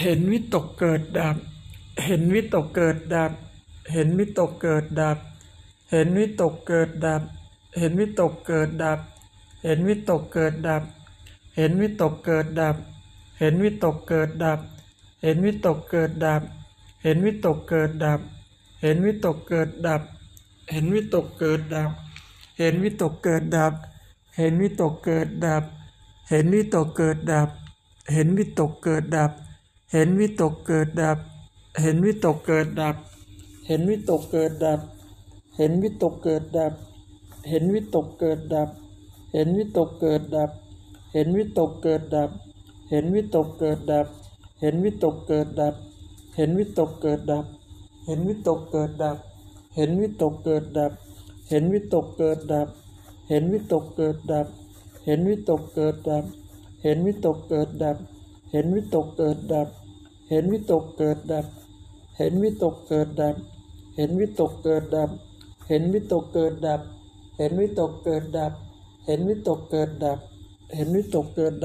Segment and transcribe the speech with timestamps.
[0.00, 1.36] เห็นวิตกเกิดดับ
[2.04, 3.32] เห็นวิตกเกิดดับ
[3.92, 5.18] เห็นวิตกเกิดดับ
[5.90, 7.22] เห็นวิตกเกิดดับ
[7.78, 8.98] เห็นวิตกเกิดดับ
[9.62, 10.86] เห็นวิตกเกิดดับ
[11.56, 12.76] เห็นวิตกเกิดดับ
[13.40, 14.60] เห็นวิตกเกิดดับ
[15.22, 16.42] เห็นวิตกเกิดดับ
[17.02, 18.20] เห็นวิตกเกิดดับ
[18.82, 20.02] เห็นวิตกเกิดดับ
[20.70, 22.12] เห็นวิตกเกิดดับ
[22.58, 23.74] เห็นวิตกเกิดดับ
[24.36, 25.64] เห็นวิตกเกิดดับ
[26.30, 27.48] เห็นวิตกเกิดดับ
[28.12, 29.30] เห็นวิตกเกิดดับ
[29.96, 31.18] เห็นวิตกเกิดดับ
[31.82, 32.96] เห็นวิตกเกิดดับ
[33.66, 34.80] เห็นวิตกเกิดดับ
[35.56, 36.72] เห็นวิตกเกิดดับ
[37.48, 38.70] เห็นวิตกเกิดดับ
[39.32, 40.60] เห็นวิตกเกิดดับ
[41.12, 42.36] เห็นวิตกเกิดดับ
[42.92, 44.04] เห็นวิตกเกิดดับ
[44.60, 45.74] เห็นวิตกเกิดดับ
[46.36, 47.36] เห็นวิตกเกิดดับ
[48.06, 49.18] เห็นวิตกเกิดดับ
[49.76, 50.92] เห็นวิตกเกิดดับ
[51.50, 52.68] เห็นวิตกเกิดดับ
[53.28, 54.46] เห็นวิตกเกิดดับ
[55.04, 56.24] เห็นวิตกเกิดดับ
[56.82, 57.96] เห็นวิตกเกิดดับ
[58.50, 59.68] เห็นวิตกเกิดดับ
[60.30, 61.46] เห็นวิตกเกิดดับ
[62.18, 63.36] เห็นวิตกเกิดดับ
[63.96, 65.10] เห็นวิตกเกิดดับ
[65.68, 66.80] เห็นวิตกเกิดดับ
[67.38, 68.52] เห็นวิตกเกิดดับ
[69.06, 70.18] เห็นวิตกเกิดดับ
[70.74, 71.62] เห็นวิตกเกิดดับ